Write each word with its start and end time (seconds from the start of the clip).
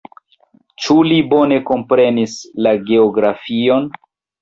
Ĉu 0.85 0.97
li 1.09 1.19
bone 1.35 1.61
komprenis 1.73 2.37
la 2.69 2.77
geografion? 2.91 3.91